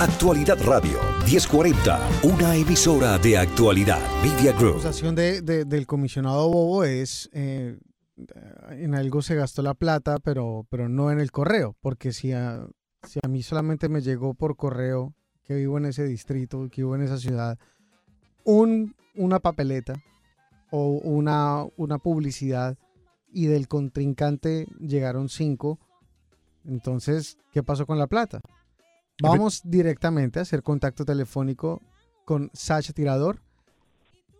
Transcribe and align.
Actualidad 0.00 0.58
Radio 0.64 0.98
1040, 1.24 1.98
una 2.24 2.54
emisora 2.54 3.18
de 3.18 3.38
actualidad. 3.38 3.98
Media 4.22 4.52
La 4.52 4.58
Group. 4.58 4.72
acusación 4.74 5.14
de, 5.14 5.40
de- 5.40 5.64
del 5.64 5.86
comisionado 5.86 6.48
Bobo 6.50 6.84
es, 6.84 7.30
eh, 7.32 7.78
en 8.70 8.94
algo 8.94 9.22
se 9.22 9.34
gastó 9.34 9.62
la 9.62 9.72
plata, 9.74 10.18
pero, 10.22 10.66
pero 10.68 10.88
no 10.90 11.10
en 11.10 11.18
el 11.18 11.30
correo, 11.32 11.76
porque 11.80 12.12
si 12.12 12.32
a, 12.32 12.66
si 13.04 13.20
a 13.22 13.28
mí 13.28 13.42
solamente 13.42 13.88
me 13.88 14.02
llegó 14.02 14.34
por 14.34 14.56
correo, 14.56 15.14
que 15.44 15.54
vivo 15.54 15.78
en 15.78 15.86
ese 15.86 16.04
distrito, 16.04 16.68
que 16.70 16.82
vivo 16.82 16.94
en 16.94 17.02
esa 17.02 17.16
ciudad, 17.18 17.58
un, 18.44 18.94
una 19.14 19.40
papeleta 19.40 19.94
o 20.70 20.88
una, 20.88 21.64
una 21.78 21.98
publicidad 21.98 22.76
y 23.32 23.46
del 23.46 23.66
contrincante 23.66 24.66
llegaron 24.78 25.30
cinco, 25.30 25.78
entonces, 26.66 27.38
¿qué 27.52 27.62
pasó 27.62 27.86
con 27.86 27.98
la 27.98 28.08
plata? 28.08 28.40
Vamos 29.22 29.62
directamente 29.64 30.38
a 30.38 30.42
hacer 30.42 30.62
contacto 30.62 31.04
telefónico 31.04 31.80
con 32.24 32.50
Sasha 32.52 32.92
Tirador. 32.92 33.38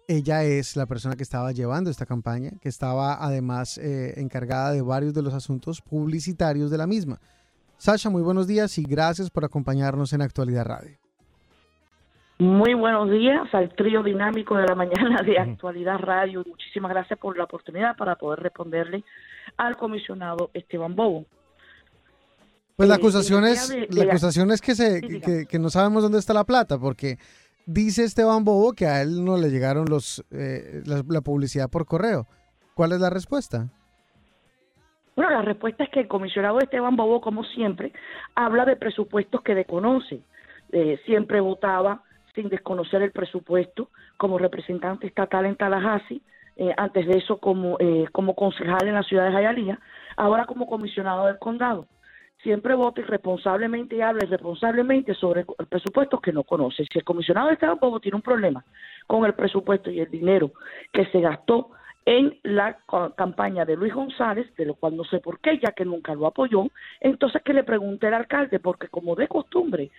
Ella 0.06 0.44
es 0.44 0.76
la 0.76 0.86
persona 0.86 1.16
que 1.16 1.22
estaba 1.22 1.52
llevando 1.52 1.90
esta 1.90 2.04
campaña, 2.04 2.50
que 2.60 2.68
estaba 2.68 3.24
además 3.24 3.78
eh, 3.78 4.20
encargada 4.20 4.72
de 4.72 4.82
varios 4.82 5.14
de 5.14 5.22
los 5.22 5.34
asuntos 5.34 5.80
publicitarios 5.80 6.70
de 6.70 6.78
la 6.78 6.86
misma. 6.86 7.18
Sasha, 7.78 8.10
muy 8.10 8.22
buenos 8.22 8.46
días 8.46 8.78
y 8.78 8.84
gracias 8.84 9.30
por 9.30 9.44
acompañarnos 9.44 10.12
en 10.12 10.22
Actualidad 10.22 10.66
Radio. 10.66 10.98
Muy 12.38 12.74
buenos 12.74 13.10
días 13.10 13.48
al 13.54 13.74
trío 13.74 14.02
dinámico 14.02 14.56
de 14.56 14.66
la 14.66 14.74
mañana 14.74 15.22
de 15.22 15.38
Actualidad 15.38 15.98
Radio. 15.98 16.44
Muchísimas 16.46 16.90
gracias 16.90 17.18
por 17.18 17.36
la 17.36 17.44
oportunidad 17.44 17.96
para 17.96 18.16
poder 18.16 18.40
responderle 18.40 19.04
al 19.56 19.78
comisionado 19.78 20.50
Esteban 20.52 20.94
Bobo. 20.94 21.24
Pues 22.76 22.88
la 22.88 22.96
Eh, 22.96 22.98
acusación 22.98 23.44
es, 23.46 23.68
de- 23.68 23.88
la 23.90 24.04
acusación 24.04 24.50
es 24.50 24.60
que, 24.60 24.74
se, 24.74 25.00
Sí, 25.00 25.20
que, 25.20 25.46
que 25.46 25.58
no 25.58 25.70
sabemos 25.70 26.02
dónde 26.02 26.18
está 26.18 26.34
la 26.34 26.44
plata, 26.44 26.78
porque 26.78 27.18
dice 27.64 28.04
Esteban 28.04 28.44
Bobo 28.44 28.72
que 28.74 28.86
a 28.86 29.00
él 29.02 29.24
no 29.24 29.38
le 29.38 29.48
llegaron 29.48 29.86
los, 29.88 30.24
eh, 30.30 30.82
la, 30.84 31.02
la 31.08 31.20
publicidad 31.22 31.70
por 31.70 31.86
correo. 31.86 32.26
¿Cuál 32.74 32.92
es 32.92 33.00
la 33.00 33.08
respuesta? 33.08 33.68
Bueno, 35.16 35.30
la 35.30 35.40
respuesta 35.42 35.84
es 35.84 35.90
que 35.90 36.00
el 36.00 36.08
comisionado 36.08 36.58
Esteban 36.60 36.94
Bobo, 36.96 37.22
como 37.22 37.42
siempre, 37.44 37.92
habla 38.34 38.66
de 38.66 38.76
presupuestos 38.76 39.40
que 39.40 39.54
desconoce. 39.54 40.20
Eh, 40.72 41.00
siempre 41.06 41.40
votaba 41.40 42.02
sin 42.34 42.50
desconocer 42.50 43.00
el 43.00 43.12
presupuesto 43.12 43.88
como 44.18 44.36
representante 44.36 45.06
estatal 45.06 45.46
en 45.46 45.56
Tallahassee, 45.56 46.20
eh, 46.56 46.74
antes 46.76 47.06
de 47.06 47.16
eso 47.18 47.38
como, 47.38 47.78
eh, 47.80 48.04
como 48.12 48.34
concejal 48.34 48.86
en 48.86 48.94
la 48.94 49.02
ciudad 49.04 49.24
de 49.30 49.32
Hialeah, 49.40 49.78
ahora 50.18 50.44
como 50.44 50.66
comisionado 50.66 51.24
del 51.26 51.38
condado. 51.38 51.86
Siempre 52.42 52.74
vota 52.74 53.00
irresponsablemente 53.00 53.96
y 53.96 54.00
habla 54.02 54.24
irresponsablemente 54.24 55.14
sobre 55.14 55.44
el 55.58 55.66
presupuesto 55.66 56.20
que 56.20 56.32
no 56.32 56.44
conoce. 56.44 56.84
Si 56.84 56.98
el 56.98 57.04
comisionado 57.04 57.50
Esteban 57.50 57.78
Bobo 57.80 57.98
tiene 57.98 58.16
un 58.16 58.22
problema 58.22 58.64
con 59.06 59.24
el 59.24 59.34
presupuesto 59.34 59.90
y 59.90 60.00
el 60.00 60.10
dinero 60.10 60.52
que 60.92 61.06
se 61.06 61.20
gastó 61.20 61.70
en 62.04 62.38
la 62.44 62.78
ca- 62.86 63.10
campaña 63.16 63.64
de 63.64 63.74
Luis 63.74 63.92
González, 63.92 64.54
de 64.54 64.66
lo 64.66 64.74
cual 64.74 64.96
no 64.96 65.02
sé 65.04 65.18
por 65.18 65.40
qué, 65.40 65.58
ya 65.58 65.72
que 65.72 65.84
nunca 65.84 66.14
lo 66.14 66.26
apoyó, 66.26 66.68
entonces 67.00 67.42
que 67.42 67.52
le 67.52 67.64
pregunte 67.64 68.06
al 68.06 68.14
alcalde, 68.14 68.60
porque 68.60 68.86
como 68.88 69.16
de 69.16 69.26
costumbre, 69.26 69.90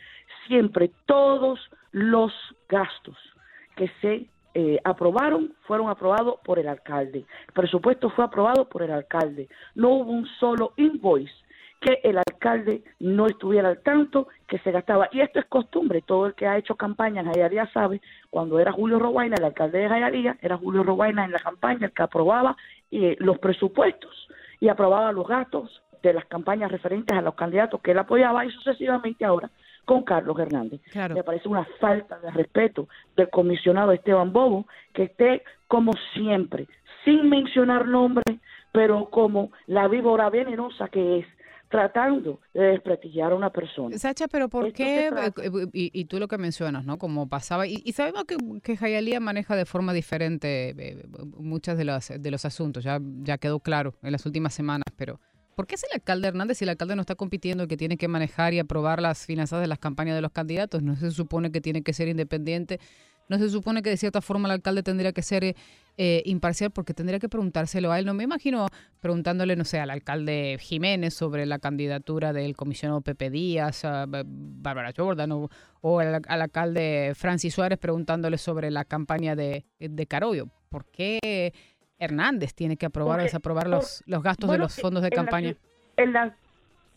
siempre 0.48 0.92
todos 1.06 1.60
los 1.92 2.32
gastos 2.70 3.18
que 3.76 3.92
se 4.00 4.28
eh, 4.54 4.80
aprobaron 4.86 5.54
fueron 5.64 5.90
aprobados 5.90 6.36
por 6.46 6.60
el 6.60 6.68
alcalde. 6.70 7.26
El 7.48 7.54
presupuesto 7.54 8.10
fue 8.10 8.24
aprobado 8.24 8.70
por 8.70 8.84
el 8.84 8.92
alcalde. 8.92 9.50
No 9.76 9.90
hubo 9.90 10.12
un 10.12 10.26
solo 10.40 10.72
invoice 10.78 11.34
que 11.80 12.00
el 12.04 12.18
alcalde 12.18 12.84
no 13.00 13.28
estuviera 13.28 13.70
al 13.70 13.82
tanto 13.84 14.28
que 14.48 14.60
se 14.60 14.72
gastaba. 14.72 15.10
Y 15.12 15.22
esto 15.22 15.40
es 15.40 15.46
costumbre, 15.46 16.02
todo 16.02 16.26
el 16.28 16.34
que 16.34 16.48
ha 16.48 16.58
hecho 16.58 16.76
campaña 16.76 17.22
en 17.22 17.32
Jayalía 17.32 17.70
sabe, 17.74 18.02
cuando 18.30 18.60
era 18.60 18.72
Julio 18.72 19.00
Robaina, 19.00 19.36
el 19.38 19.46
alcalde 19.46 19.80
de 19.80 19.90
Jayalía, 19.90 20.38
era 20.42 20.58
Julio 20.58 20.84
Robaina 20.84 21.26
en 21.26 21.32
la 21.32 21.40
campaña 21.40 21.88
el 21.88 21.92
que 21.92 22.04
aprobaba 22.04 22.56
eh, 22.92 23.16
los 23.20 23.38
presupuestos 23.40 24.28
y 24.60 24.70
aprobaba 24.70 25.12
los 25.12 25.28
gastos 25.28 25.84
de 26.02 26.14
las 26.14 26.26
campañas 26.26 26.72
referentes 26.72 27.18
a 27.18 27.22
los 27.22 27.36
candidatos 27.36 27.82
que 27.82 27.92
él 27.92 28.00
apoyaba 28.00 28.46
y 28.46 28.52
sucesivamente 28.52 29.26
ahora 29.26 29.50
con 29.86 30.04
Carlos 30.04 30.38
Hernández. 30.38 30.82
Claro. 30.92 31.16
Me 31.16 31.24
parece 31.24 31.48
una 31.48 31.66
falta 31.80 32.20
de 32.20 32.30
respeto 32.32 32.88
del 33.16 33.30
comisionado 33.30 33.92
Esteban 33.92 34.34
Bobo 34.34 34.68
que 34.94 35.04
esté 35.04 35.44
como 35.68 35.94
siempre, 36.14 36.68
sin 37.04 37.30
mencionar 37.30 37.88
nombres, 37.88 38.40
pero 38.72 39.10
como 39.10 39.52
la 39.66 39.88
víbora 39.88 40.30
venenosa 40.30 40.88
que 40.90 41.20
es, 41.20 41.28
tratando 41.70 42.40
de 42.54 42.62
desprestigiar 42.64 43.32
a 43.32 43.36
una 43.36 43.50
persona. 43.52 43.98
Sacha, 43.98 44.28
pero 44.28 44.50
¿por 44.50 44.68
Esto 44.68 44.78
qué? 44.78 45.10
trata- 45.12 45.42
eh, 45.44 45.68
Y, 45.74 45.92
y 45.94 46.06
tú 46.06 46.20
lo 46.20 46.28
que 46.28 46.38
mencionas, 46.38 46.86
¿no? 46.86 46.98
Como 46.98 47.28
pasaba. 47.28 47.68
Y, 47.68 47.82
y 47.86 47.92
sabemos 47.94 48.24
que, 48.26 48.38
que 48.64 48.76
Hialeah 48.76 49.20
maneja 49.20 49.56
de 49.56 49.66
forma 49.66 49.94
diferente 49.94 50.70
eh, 50.78 51.06
muchas 51.38 51.78
de 51.78 51.86
los, 51.86 52.08
de 52.18 52.32
los 52.32 52.46
asuntos. 52.46 52.84
Ya, 52.84 53.00
ya 53.24 53.38
quedó 53.38 53.60
claro 53.60 53.94
en 54.02 54.12
las 54.12 54.26
últimas 54.26 54.54
semanas, 54.54 54.86
pero. 54.96 55.20
¿Por 55.56 55.66
qué 55.66 55.74
es 55.74 55.84
el 55.86 55.90
alcalde 55.96 56.28
Hernández 56.28 56.60
si 56.60 56.66
el 56.66 56.70
alcalde 56.70 56.96
no 56.96 57.02
está 57.02 57.16
compitiendo 57.16 57.64
y 57.64 57.68
que 57.68 57.78
tiene 57.78 57.98
que 57.98 58.08
manejar 58.08 58.54
y 58.54 58.60
aprobar 58.60 59.02
las 59.02 59.26
finanzas 59.26 59.60
de 59.60 59.66
las 59.66 59.80
campañas 59.80 60.16
de 60.16 60.22
los 60.22 60.32
candidatos? 60.32 60.84
¿No 60.84 60.96
se 60.96 61.10
supone 61.10 61.52
que 61.52 61.62
tiene 61.62 61.82
que 61.82 61.94
ser 61.94 62.08
independiente? 62.10 62.80
¿No 63.30 63.38
se 63.38 63.50
supone 63.50 63.82
que 63.82 63.90
de 63.90 63.98
cierta 63.98 64.22
forma 64.22 64.48
el 64.48 64.54
alcalde 64.54 64.84
tendría 64.84 65.12
que 65.12 65.22
ser 65.22 65.56
eh, 65.98 66.22
imparcial 66.26 66.72
porque 66.72 66.94
tendría 66.94 67.20
que 67.20 67.28
preguntárselo 67.28 67.92
a 67.92 68.00
él? 68.00 68.06
No 68.06 68.14
me 68.14 68.24
imagino 68.24 68.68
preguntándole, 69.00 69.56
no 69.56 69.66
sé, 69.66 69.80
al 69.80 69.90
alcalde 69.90 70.58
Jiménez 70.60 71.14
sobre 71.14 71.46
la 71.46 71.60
candidatura 71.60 72.34
del 72.34 72.56
comisionado 72.56 73.02
Pepe 73.02 73.30
Díaz, 73.30 73.84
a 73.84 74.06
Bárbara 74.08 74.94
Jordan 74.96 75.32
o, 75.34 75.50
o 75.82 76.00
al, 76.00 76.22
al 76.26 76.42
alcalde 76.42 77.14
Francis 77.16 77.54
Suárez 77.54 77.80
preguntándole 77.80 78.38
sobre 78.38 78.72
la 78.72 78.86
campaña 78.86 79.36
de, 79.36 79.66
de 79.80 80.06
Carollo. 80.08 80.48
¿Por 80.70 80.86
qué 80.86 81.54
Hernández 82.00 82.54
tiene 82.54 82.78
que 82.78 82.86
aprobar 82.86 83.20
o 83.20 83.24
desaprobar 83.24 83.68
los, 83.68 84.04
los 84.06 84.24
gastos 84.24 84.52
de 84.52 84.58
los 84.58 84.76
fondos 84.76 85.04
de 85.04 85.10
campaña? 85.10 85.56
En 85.98 86.14
la, 86.14 86.36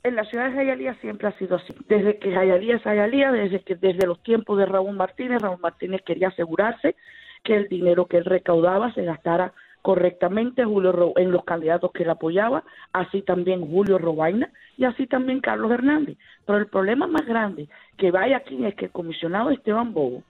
en 0.02 0.16
la 0.16 0.24
ciudad 0.24 0.46
de 0.50 0.56
Jayalía 0.56 0.94
siempre 0.94 1.28
ha 1.28 1.38
sido 1.38 1.56
así. 1.56 1.74
Desde 1.88 2.18
que 2.18 2.32
Jayalía 2.32 2.76
es 2.76 2.82
Jayalía, 2.82 3.32
desde, 3.32 3.60
que, 3.60 3.76
desde 3.76 4.06
los 4.06 4.22
tiempos 4.22 4.58
de 4.58 4.66
Raúl 4.66 4.96
Martínez, 4.96 5.42
Raúl 5.42 5.60
Martínez 5.60 6.02
quería 6.02 6.28
asegurarse 6.28 6.96
que 7.44 7.56
el 7.56 7.68
dinero 7.68 8.06
que 8.06 8.18
él 8.18 8.24
recaudaba 8.24 8.92
se 8.94 9.04
gastara 9.04 9.52
correctamente 9.82 10.64
Julio 10.64 11.14
en 11.16 11.30
los 11.30 11.44
candidatos 11.44 11.90
que 11.92 12.02
él 12.02 12.10
apoyaba, 12.10 12.64
así 12.92 13.22
también 13.22 13.66
Julio 13.66 13.98
Robaina 13.98 14.50
y 14.76 14.84
así 14.84 15.06
también 15.06 15.40
Carlos 15.40 15.70
Hernández. 15.70 16.18
Pero 16.46 16.58
el 16.58 16.66
problema 16.66 17.06
más 17.06 17.26
grande 17.26 17.68
que 17.96 18.10
vaya 18.10 18.38
aquí 18.38 18.64
es 18.64 18.74
que 18.74 18.86
el 18.86 18.90
comisionado 18.90 19.50
Esteban 19.50 19.94
Bobo 19.94 20.22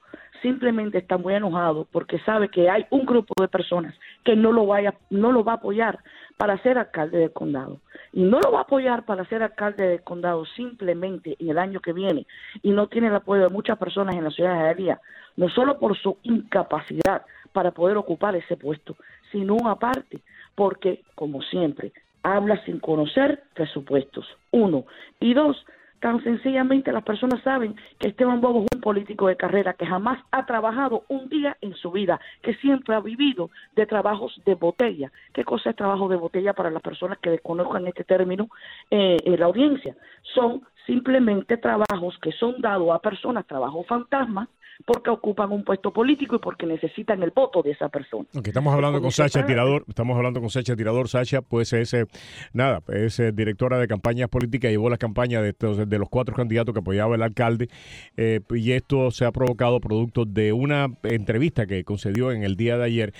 simplemente 0.43 0.99
está 0.99 1.19
muy 1.19 1.34
enojado 1.34 1.87
porque 1.91 2.19
sabe 2.21 2.49
que 2.49 2.71
hay 2.71 2.87
un 2.91 3.05
grupo 3.05 3.34
de 3.41 3.49
personas 3.49 3.95
que 4.25 4.37
no 4.37 4.53
lo 4.53 4.67
vaya 4.67 4.95
no 5.11 5.33
lo 5.33 5.45
va 5.45 5.53
a 5.53 5.56
apoyar 5.56 5.99
para 6.37 6.56
ser 6.62 6.78
alcalde 6.78 7.19
del 7.19 7.33
condado. 7.33 7.81
Y 8.15 8.23
no 8.23 8.41
lo 8.41 8.53
va 8.53 8.61
a 8.61 8.62
apoyar 8.62 9.05
para 9.05 9.27
ser 9.27 9.43
alcalde 9.43 9.87
del 9.87 10.03
condado 10.03 10.47
simplemente 10.47 11.37
en 11.39 11.50
el 11.50 11.59
año 11.59 11.81
que 11.81 11.93
viene. 11.93 12.27
Y 12.62 12.71
no 12.71 12.87
tiene 12.87 13.09
el 13.09 13.15
apoyo 13.15 13.43
de 13.43 13.50
muchas 13.50 13.77
personas 13.77 14.17
en 14.17 14.25
la 14.25 14.31
ciudad 14.31 14.55
de 14.55 14.59
Jayalía, 14.61 15.00
no 15.37 15.50
solo 15.50 15.79
por 15.79 15.97
su 15.99 16.17
incapacidad 16.23 17.27
para 17.53 17.73
poder 17.73 17.99
ocupar 17.99 18.37
ese 18.37 18.56
puesto, 18.56 18.97
sino 19.31 19.56
aparte 19.69 20.23
porque 20.55 21.03
como 21.15 21.43
siempre 21.43 21.93
habla 22.23 22.62
sin 22.65 22.81
conocer 22.81 23.43
presupuestos, 23.55 24.27
uno, 24.50 24.84
y 25.21 25.34
dos, 25.34 25.65
tan 26.00 26.22
sencillamente 26.25 26.93
las 26.93 27.05
personas 27.05 27.43
saben 27.43 27.77
que 27.99 28.09
Esteban 28.09 28.41
Bobo 28.41 28.65
es 28.65 28.69
un 28.75 28.81
político 28.81 29.28
de 29.28 29.37
carrera 29.37 29.75
que 29.75 29.87
jamás 29.87 30.19
ha 30.33 30.47
trabajado 30.47 31.05
un 31.09 31.28
día 31.28 31.56
en 31.61 31.75
su 31.75 31.91
vida, 31.91 32.21
que 32.43 32.55
siempre 32.55 32.94
ha 32.94 33.00
vivido 33.00 33.50
de 33.77 33.87
trabajos 33.87 34.41
de 34.44 34.55
botella. 34.55 35.12
¿Qué 35.33 35.44
cosa 35.44 35.71
es 35.71 35.77
trabajo 35.77 36.09
de 36.09 36.16
botella 36.16 36.55
para 36.55 36.71
las 36.71 36.83
personas 36.83 37.19
que 37.19 37.31
desconozcan 37.31 37.87
este 37.87 38.05
término 38.05 38.49
eh, 38.91 39.19
en 39.25 39.38
la 39.38 39.47
audiencia? 39.47 39.94
Son 40.34 40.62
simplemente 40.87 41.59
trabajos 41.59 42.19
que 42.21 42.32
son 42.32 42.61
dados 42.61 42.91
a 42.91 42.99
personas, 42.99 43.47
trabajos 43.47 43.87
fantasmas, 43.87 44.49
porque 44.85 45.11
ocupan 45.11 45.53
un 45.53 45.65
puesto 45.65 45.93
político 45.93 46.37
y 46.37 46.38
porque 46.38 46.67
necesitan 46.67 47.23
el 47.23 47.31
voto 47.31 47.62
de 47.62 47.73
esa 47.73 47.88
persona. 47.88 48.27
Estamos 48.43 48.73
hablando 48.75 49.00
con 49.00 49.11
Sacha 49.12 49.44
Tirador, 49.47 49.85
estamos 49.88 50.17
hablando 50.17 50.41
con 50.41 50.50
Sacha 50.50 50.75
Tirador. 50.77 51.09
Sacha, 51.09 51.43
pues 51.43 51.73
es, 51.73 51.93
eh, 51.94 52.06
nada, 52.53 52.82
es 52.88 53.19
eh, 53.21 53.32
directora 53.32 53.79
de 53.79 53.87
campañas 53.88 54.29
políticas, 54.29 54.71
llevó 54.71 54.88
la 54.91 54.97
campaña 54.97 55.43
de, 55.43 55.50
estos- 55.50 55.88
de 55.88 55.99
los 55.99 56.09
cuatro 56.09 56.35
candidatos 56.35 56.73
que 56.73 56.81
apoyaba 56.81 57.15
el 57.15 57.23
alcalde, 57.23 57.69
eh, 58.17 58.41
y 58.50 58.73
esto 58.73 59.11
se 59.11 59.25
ha 59.25 59.32
provocado 59.32 59.81
producto 59.81 60.25
de 60.25 60.53
una 60.53 60.88
entrevista 61.03 61.67
que 61.67 61.85
concedió 61.85 62.33
en 62.33 62.43
el 62.44 62.56
día 62.56 62.76
de 62.79 62.85
ayer, 62.85 63.15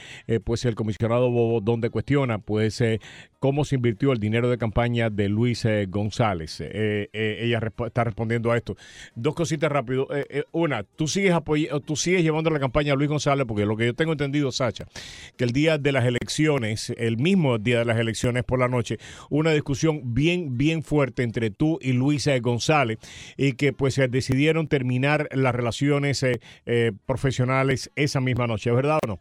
pues 0.45 0.65
el 0.65 0.75
comisionado 0.75 1.31
Bobo, 1.31 1.61
donde 1.61 1.91
cuestiona, 1.91 2.39
pues, 2.39 2.81
eh, 2.81 3.01
cómo 3.39 3.65
se 3.65 3.77
invirtió 3.77 4.13
el 4.13 4.19
dinero 4.19 4.49
de 4.51 4.59
campaña 4.59 5.11
de 5.11 5.29
Luis 5.29 5.67
González. 5.89 6.61
Ella 6.61 7.61
estar 7.87 8.07
respondiendo 8.07 8.51
a 8.53 8.57
esto. 8.57 8.77
Dos 9.15 9.35
cositas 9.35 9.71
rápido. 9.73 10.09
Una, 10.53 10.83
tú 10.83 11.07
sigues 11.07 11.33
apoyando, 11.33 11.50
tú 11.85 11.97
sigues 11.97 12.23
llevando 12.23 12.51
la 12.51 12.61
campaña 12.61 12.93
a 12.93 12.97
Luis 12.97 13.09
González, 13.09 13.47
porque 13.47 13.67
lo 13.67 13.77
que 13.77 13.87
yo 13.87 13.95
tengo 13.95 14.13
entendido, 14.13 14.51
Sacha, 14.53 14.87
que 15.37 15.45
el 15.45 15.53
día 15.53 15.79
de 15.79 15.93
las 15.93 16.05
elecciones, 16.05 16.91
el 16.97 17.17
mismo 17.17 17.59
día 17.59 17.81
de 17.81 17.85
las 17.85 17.99
elecciones 17.99 18.45
por 18.45 18.59
la 18.59 18.69
noche, 18.69 18.99
una 19.29 19.51
discusión 19.53 20.15
bien, 20.15 20.57
bien 20.57 20.83
fuerte 20.83 21.23
entre 21.23 21.51
tú 21.51 21.79
y 21.81 21.93
Luisa 21.93 22.39
González, 22.39 22.99
y 23.37 23.55
que 23.55 23.73
pues 23.73 24.01
decidieron 24.11 24.69
terminar 24.69 25.29
las 25.33 25.55
relaciones 25.55 26.25
profesionales 27.07 27.91
esa 27.97 28.21
misma 28.21 28.47
noche, 28.47 28.71
¿verdad 28.71 28.99
o 29.05 29.07
no? 29.07 29.19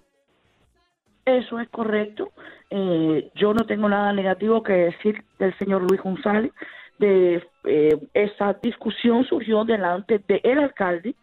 Eso 1.26 1.60
es 1.60 1.70
correcto. 1.70 2.32
Eh, 2.70 3.32
yo 3.36 3.54
no 3.54 3.66
tengo 3.66 3.90
nada 3.90 4.14
negativo 4.14 4.64
que 4.64 4.74
decir 4.74 5.24
del 5.38 5.58
señor 5.58 5.84
Luis 5.90 6.02
González. 6.02 6.52
De 6.98 7.42
eh, 7.66 7.98
esa 8.14 8.54
discusión 8.62 9.24
surgió 9.26 9.64
delante 9.64 10.20
del 10.28 10.60
alcalde 10.60 11.16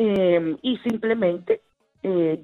eh, 0.00 0.56
y 0.62 0.76
simplemente 0.78 1.62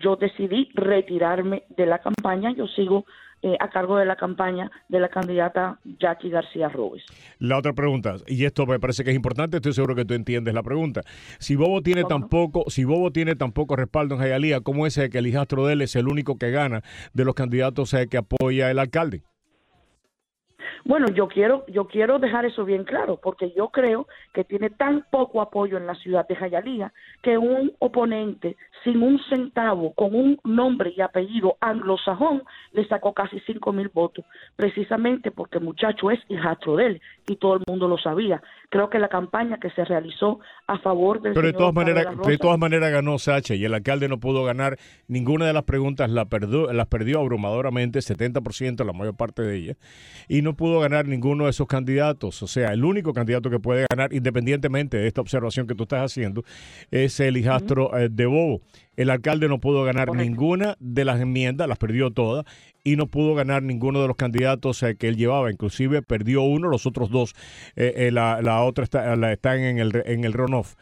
yo 0.00 0.16
decidí 0.16 0.68
retirarme 0.74 1.62
de 1.78 1.86
la 1.86 2.00
campaña. 2.00 2.52
Yo 2.54 2.66
sigo 2.66 3.06
eh, 3.42 3.54
a 3.60 3.68
cargo 3.68 3.98
de 3.98 4.06
la 4.06 4.16
campaña 4.16 4.70
de 4.88 4.98
la 4.98 5.10
candidata 5.10 5.78
Jackie 6.00 6.30
García 6.30 6.70
Robes. 6.70 7.04
La 7.38 7.58
otra 7.58 7.74
pregunta, 7.74 8.16
y 8.26 8.46
esto 8.46 8.64
me 8.64 8.80
parece 8.80 9.04
que 9.04 9.10
es 9.10 9.16
importante, 9.16 9.58
estoy 9.58 9.74
seguro 9.74 9.94
que 9.94 10.06
tú 10.06 10.14
entiendes 10.14 10.54
la 10.54 10.62
pregunta. 10.62 11.02
Si 11.38 11.54
Bobo 11.54 11.82
tiene 11.82 12.04
tan 12.04 12.28
poco, 12.30 12.64
si 12.68 12.84
Bobo 12.84 13.12
tiene 13.12 13.36
tan 13.36 13.52
poco 13.52 13.76
respaldo 13.76 14.14
en 14.14 14.22
Jayalía, 14.22 14.62
¿cómo 14.62 14.86
es 14.86 14.98
que 15.12 15.18
el 15.18 15.26
hijastro 15.26 15.66
de 15.66 15.74
él 15.74 15.82
es 15.82 15.96
el 15.96 16.08
único 16.08 16.38
que 16.38 16.50
gana 16.50 16.82
de 17.12 17.24
los 17.26 17.34
candidatos 17.34 17.92
eh, 17.92 18.08
que 18.08 18.16
apoya 18.16 18.70
el 18.70 18.78
alcalde? 18.78 19.22
Bueno, 20.86 21.08
yo 21.08 21.26
quiero, 21.26 21.64
yo 21.66 21.88
quiero 21.88 22.20
dejar 22.20 22.46
eso 22.46 22.64
bien 22.64 22.84
claro, 22.84 23.18
porque 23.20 23.52
yo 23.56 23.70
creo 23.70 24.06
que 24.32 24.44
tiene 24.44 24.70
tan 24.70 25.04
poco 25.10 25.40
apoyo 25.40 25.76
en 25.76 25.86
la 25.86 25.96
ciudad 25.96 26.28
de 26.28 26.36
Jayalía 26.36 26.92
que 27.22 27.36
un 27.36 27.72
oponente 27.80 28.56
sin 28.84 29.02
un 29.02 29.20
centavo, 29.28 29.92
con 29.94 30.14
un 30.14 30.38
nombre 30.44 30.94
y 30.96 31.00
apellido 31.00 31.56
anglosajón, 31.60 32.44
le 32.72 32.86
sacó 32.86 33.12
casi 33.14 33.40
cinco 33.40 33.72
mil 33.72 33.88
votos, 33.88 34.24
precisamente 34.54 35.32
porque 35.32 35.58
el 35.58 35.64
muchacho 35.64 36.12
es 36.12 36.20
hijastro 36.28 36.76
de 36.76 36.86
él 36.86 37.00
y 37.26 37.34
todo 37.34 37.56
el 37.56 37.64
mundo 37.66 37.88
lo 37.88 37.98
sabía. 37.98 38.40
Creo 38.68 38.88
que 38.88 39.00
la 39.00 39.08
campaña 39.08 39.58
que 39.58 39.70
se 39.70 39.84
realizó 39.84 40.38
a 40.68 40.78
favor 40.78 41.20
del 41.20 41.34
Pero 41.34 41.48
de 41.48 41.52
todas 41.52 41.74
maneras, 41.74 42.06
de 42.16 42.38
todas 42.38 42.58
maneras 42.60 42.92
ganó 42.92 43.18
Sacha 43.18 43.56
y 43.56 43.64
el 43.64 43.74
alcalde 43.74 44.08
no 44.08 44.20
pudo 44.20 44.44
ganar 44.44 44.78
ninguna 45.08 45.46
de 45.46 45.52
las 45.52 45.64
preguntas, 45.64 46.08
la 46.10 46.26
perdió, 46.26 46.72
las 46.72 46.86
perdió 46.86 47.18
abrumadoramente, 47.18 47.98
70%, 47.98 48.84
la 48.84 48.92
mayor 48.92 49.16
parte 49.16 49.42
de 49.42 49.56
ellas, 49.56 49.76
y 50.28 50.42
no 50.42 50.54
pudo 50.54 50.75
ganar 50.80 51.06
ninguno 51.06 51.44
de 51.44 51.50
esos 51.50 51.66
candidatos. 51.66 52.42
O 52.42 52.46
sea, 52.46 52.72
el 52.72 52.84
único 52.84 53.12
candidato 53.12 53.50
que 53.50 53.58
puede 53.58 53.86
ganar, 53.90 54.12
independientemente 54.12 54.96
de 54.96 55.06
esta 55.06 55.20
observación 55.20 55.66
que 55.66 55.74
tú 55.74 55.84
estás 55.84 56.12
haciendo, 56.12 56.44
es 56.90 57.20
el 57.20 57.36
hijastro 57.36 57.96
eh, 57.96 58.08
de 58.10 58.26
Bobo. 58.26 58.60
El 58.96 59.10
alcalde 59.10 59.48
no 59.48 59.60
pudo 59.60 59.84
ganar 59.84 60.14
ninguna 60.14 60.76
de 60.80 61.04
las 61.04 61.20
enmiendas, 61.20 61.68
las 61.68 61.78
perdió 61.78 62.10
todas, 62.10 62.44
y 62.82 62.96
no 62.96 63.08
pudo 63.08 63.34
ganar 63.34 63.62
ninguno 63.62 64.00
de 64.00 64.08
los 64.08 64.16
candidatos 64.16 64.82
eh, 64.82 64.96
que 64.96 65.08
él 65.08 65.16
llevaba. 65.16 65.50
Inclusive 65.50 66.02
perdió 66.02 66.42
uno, 66.42 66.68
los 66.68 66.86
otros 66.86 67.10
dos, 67.10 67.34
eh, 67.76 68.10
la, 68.12 68.40
la, 68.42 68.62
otra 68.62 68.84
está, 68.84 69.14
la, 69.16 69.32
están 69.32 69.60
en 69.60 69.78
el, 69.78 70.02
en 70.06 70.24
el 70.24 70.32
runoff. 70.32 70.74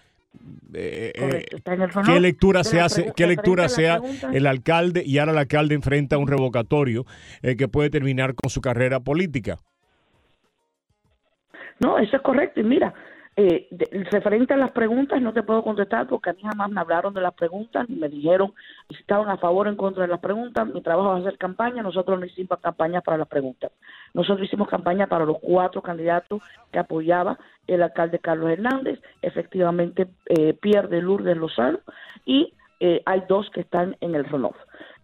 ¿Qué 0.73 2.19
lectura 2.21 2.65
se 2.65 2.81
hace? 2.81 3.13
¿Qué 3.15 3.27
lectura 3.29 3.69
sea 3.69 4.01
el 4.33 4.49
alcalde 4.49 5.05
y 5.07 5.19
ahora 5.19 5.31
el 5.31 5.39
alcalde 5.39 5.77
enfrenta 5.77 6.19
un 6.19 6.27
revocatorio 6.27 7.07
que 7.41 7.69
puede 7.69 7.89
terminar 7.89 8.35
con 8.35 8.51
su 8.51 8.61
carrera 8.61 8.99
política? 8.99 9.61
No, 11.81 11.99
eso 11.99 12.17
es 12.17 12.23
correcto. 12.23 12.61
Y 12.61 12.65
mira, 12.65 12.95
eh, 13.37 13.67
referente 14.13 14.55
a 14.55 14.57
las 14.57 14.71
preguntas, 14.71 15.21
no 15.21 15.33
te 15.33 15.43
puedo 15.43 15.65
contestar 15.65 16.07
porque 16.07 16.31
a 16.31 16.33
mí 16.35 16.43
jamás 16.43 16.71
me 16.71 16.81
hablaron 16.81 17.13
de 17.15 17.21
las 17.21 17.35
preguntas, 17.35 17.89
ni 17.89 17.97
me 17.97 18.09
dijeron 18.09 18.55
si 18.89 18.95
estaban 18.97 19.29
a 19.29 19.39
favor 19.39 19.67
o 19.67 19.71
en 19.71 19.77
contra 19.77 20.03
de 20.03 20.09
las 20.09 20.21
preguntas. 20.21 20.69
Mi 20.69 20.81
trabajo 20.83 21.17
es 21.17 21.27
hacer 21.27 21.37
campaña, 21.37 21.83
nosotros 21.83 22.21
no 22.21 22.27
hicimos 22.27 22.61
campaña 22.61 23.01
para 23.01 23.19
las 23.19 23.27
preguntas. 23.27 23.73
Nosotros 24.13 24.47
hicimos 24.47 24.69
campaña 24.69 25.09
para 25.09 25.25
los 25.25 25.39
cuatro 25.41 25.83
candidatos 25.83 26.43
que 26.71 26.79
apoyaba 26.79 27.39
el 27.67 27.83
alcalde 27.83 28.21
Carlos 28.21 28.51
Hernández. 28.51 29.01
Efectivamente, 29.21 30.07
eh, 30.27 30.55
pierde 30.55 31.03
Lourdes 31.03 31.37
Lozano 31.37 31.81
y 32.25 32.55
eh, 32.79 33.03
hay 33.05 33.25
dos 33.29 33.51
que 33.51 33.63
están 33.63 33.97
en 34.01 34.15
el 34.15 34.25
runoff. 34.25 34.57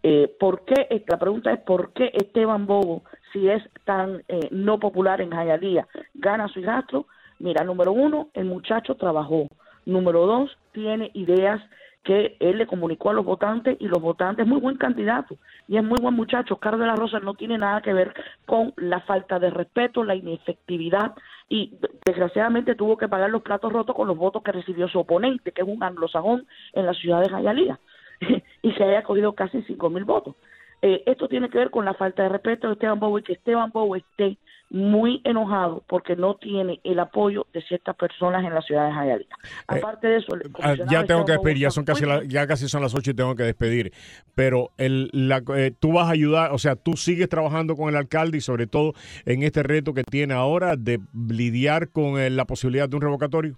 Eh, 0.02 0.34
¿Por 0.38 0.64
qué? 0.64 1.04
La 1.06 1.18
pregunta 1.18 1.52
es 1.52 1.60
¿por 1.60 1.92
qué 1.92 2.10
Esteban 2.14 2.66
Bobo, 2.66 3.02
si 3.32 3.48
es 3.48 3.62
tan 3.84 4.22
eh, 4.28 4.48
no 4.50 4.78
popular 4.78 5.20
en 5.20 5.30
Jayalía, 5.30 5.86
gana 6.14 6.48
su 6.48 6.60
hijastro? 6.60 7.06
Mira, 7.38 7.64
número 7.64 7.92
uno, 7.92 8.28
el 8.34 8.44
muchacho 8.44 8.96
trabajó. 8.96 9.48
Número 9.86 10.26
dos, 10.26 10.56
tiene 10.72 11.10
ideas 11.14 11.60
que 12.02 12.36
él 12.40 12.56
le 12.58 12.66
comunicó 12.66 13.10
a 13.10 13.12
los 13.12 13.24
votantes 13.24 13.76
y 13.78 13.86
los 13.86 14.00
votantes, 14.00 14.44
es 14.44 14.48
muy 14.48 14.60
buen 14.60 14.76
candidato 14.76 15.36
y 15.68 15.76
es 15.76 15.84
muy 15.84 15.98
buen 16.00 16.14
muchacho. 16.14 16.56
Carlos 16.56 16.80
de 16.80 16.86
la 16.86 16.96
Rosa 16.96 17.20
no 17.20 17.34
tiene 17.34 17.58
nada 17.58 17.82
que 17.82 17.92
ver 17.92 18.14
con 18.46 18.72
la 18.76 19.00
falta 19.00 19.38
de 19.38 19.50
respeto, 19.50 20.02
la 20.02 20.14
inefectividad 20.14 21.14
y 21.48 21.74
desgraciadamente 22.06 22.74
tuvo 22.74 22.96
que 22.96 23.08
pagar 23.08 23.30
los 23.30 23.42
platos 23.42 23.72
rotos 23.72 23.94
con 23.94 24.08
los 24.08 24.16
votos 24.16 24.42
que 24.42 24.52
recibió 24.52 24.88
su 24.88 24.98
oponente, 24.98 25.52
que 25.52 25.62
es 25.62 25.68
un 25.68 25.82
anglosajón 25.82 26.46
en 26.72 26.86
la 26.86 26.94
ciudad 26.94 27.20
de 27.20 27.28
Jayalía. 27.28 27.78
y 28.62 28.72
se 28.72 28.84
haya 28.84 29.02
cogido 29.02 29.34
casi 29.34 29.62
cinco 29.62 29.90
mil 29.90 30.04
votos. 30.04 30.34
Eh, 30.82 31.02
esto 31.06 31.28
tiene 31.28 31.50
que 31.50 31.58
ver 31.58 31.70
con 31.70 31.84
la 31.84 31.94
falta 31.94 32.22
de 32.22 32.30
respeto 32.30 32.66
de 32.68 32.72
Esteban 32.74 32.98
y 33.18 33.22
que 33.22 33.34
Esteban 33.34 33.70
Bobo 33.70 33.96
esté 33.96 34.38
muy 34.70 35.20
enojado 35.24 35.82
porque 35.88 36.16
no 36.16 36.36
tiene 36.36 36.80
el 36.84 37.00
apoyo 37.00 37.46
de 37.52 37.60
ciertas 37.62 37.96
personas 37.96 38.44
en 38.44 38.54
la 38.54 38.62
ciudad 38.62 38.86
de 38.86 38.94
Jayalía. 38.94 39.36
Eh, 39.42 39.78
Aparte 39.78 40.06
de 40.06 40.16
eso, 40.18 40.28
ah, 40.62 40.74
ya 40.88 41.04
tengo 41.04 41.24
que 41.24 41.32
despedir, 41.32 41.58
ya 41.58 41.70
son 41.70 41.84
casi 41.84 42.04
ya 42.28 42.46
casi 42.46 42.68
son 42.68 42.80
las 42.80 42.94
ocho 42.94 43.10
y 43.10 43.14
tengo 43.14 43.34
que 43.34 43.42
despedir. 43.42 43.92
Pero 44.34 44.70
el, 44.78 45.10
la, 45.12 45.42
eh, 45.56 45.72
tú 45.78 45.92
vas 45.92 46.06
a 46.06 46.12
ayudar, 46.12 46.52
o 46.52 46.58
sea, 46.58 46.76
tú 46.76 46.96
sigues 46.96 47.28
trabajando 47.28 47.76
con 47.76 47.90
el 47.90 47.96
alcalde 47.96 48.38
y 48.38 48.40
sobre 48.40 48.66
todo 48.66 48.94
en 49.26 49.42
este 49.42 49.62
reto 49.62 49.92
que 49.92 50.04
tiene 50.04 50.34
ahora 50.34 50.76
de 50.76 51.00
lidiar 51.12 51.90
con 51.90 52.14
la 52.34 52.44
posibilidad 52.46 52.88
de 52.88 52.96
un 52.96 53.02
revocatorio. 53.02 53.56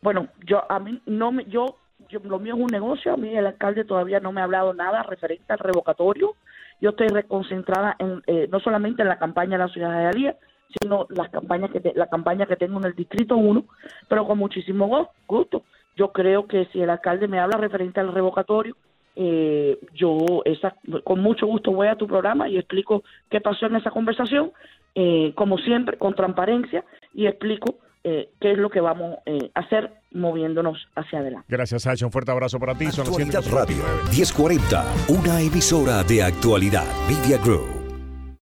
Bueno, 0.00 0.28
yo 0.44 0.70
a 0.70 0.80
mí 0.80 1.00
no 1.06 1.30
me, 1.30 1.44
yo 1.44 1.76
lo 2.22 2.38
mío 2.38 2.54
es 2.54 2.60
un 2.60 2.66
negocio, 2.66 3.12
a 3.12 3.16
mí 3.16 3.36
el 3.36 3.46
alcalde 3.46 3.84
todavía 3.84 4.20
no 4.20 4.32
me 4.32 4.40
ha 4.40 4.44
hablado 4.44 4.74
nada 4.74 5.02
referente 5.02 5.52
al 5.52 5.58
revocatorio. 5.58 6.34
Yo 6.80 6.90
estoy 6.90 7.08
reconcentrada 7.08 7.96
en, 7.98 8.22
eh, 8.26 8.48
no 8.50 8.60
solamente 8.60 9.02
en 9.02 9.08
la 9.08 9.18
campaña 9.18 9.52
de 9.52 9.64
la 9.64 9.68
ciudad 9.68 9.98
de 9.98 10.06
Alía, 10.06 10.36
sino 10.80 11.06
las 11.10 11.30
campañas 11.30 11.70
que 11.70 11.92
la 11.94 12.08
campaña 12.08 12.46
que 12.46 12.56
tengo 12.56 12.78
en 12.78 12.86
el 12.86 12.94
distrito 12.94 13.36
1, 13.36 13.64
pero 14.08 14.26
con 14.26 14.38
muchísimo 14.38 15.08
gusto. 15.26 15.62
Yo 15.96 16.12
creo 16.12 16.46
que 16.46 16.66
si 16.72 16.80
el 16.80 16.90
alcalde 16.90 17.28
me 17.28 17.38
habla 17.38 17.56
referente 17.56 18.00
al 18.00 18.12
revocatorio, 18.12 18.76
eh, 19.16 19.78
yo 19.92 20.42
esa, 20.44 20.74
con 21.04 21.20
mucho 21.20 21.46
gusto 21.46 21.70
voy 21.70 21.86
a 21.86 21.96
tu 21.96 22.08
programa 22.08 22.48
y 22.48 22.58
explico 22.58 23.04
qué 23.30 23.40
pasó 23.40 23.66
en 23.66 23.76
esa 23.76 23.92
conversación, 23.92 24.52
eh, 24.96 25.32
como 25.36 25.58
siempre, 25.58 25.98
con 25.98 26.14
transparencia, 26.14 26.84
y 27.12 27.26
explico 27.26 27.76
eh, 28.04 28.30
qué 28.40 28.52
es 28.52 28.58
lo 28.58 28.70
que 28.70 28.80
vamos 28.80 29.18
eh, 29.26 29.50
a 29.54 29.60
hacer 29.60 29.90
moviéndonos 30.12 30.78
hacia 30.94 31.20
adelante. 31.20 31.46
Gracias, 31.48 31.82
Sacha. 31.82 32.06
Un 32.06 32.12
fuerte 32.12 32.30
abrazo 32.30 32.60
para 32.60 32.74
ti. 32.74 32.86
Actualidad 32.86 33.42
Radio 33.50 33.82
1040, 34.10 34.84
una 35.08 35.40
emisora 35.40 36.04
de 36.04 36.22
actualidad. 36.22 36.86
Media 37.08 37.38
Group. 37.38 37.73